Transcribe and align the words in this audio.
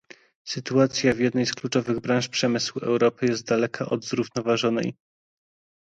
Sytuacja 0.47 1.13
w 1.13 1.19
jednej 1.19 1.45
z 1.45 1.53
kluczowych 1.53 1.99
branż 1.99 2.29
przemysłu 2.29 2.81
Europy 2.81 3.25
jest 3.25 3.45
daleka 3.47 3.85
od 3.85 4.05
zrównoważonej 4.05 4.93